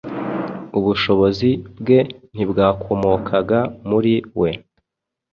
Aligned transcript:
Ubushobozi 0.77 1.49
bwe 1.79 1.99
ntibwakomokaga 2.33 3.59
muri 3.89 4.13
we 4.39 4.51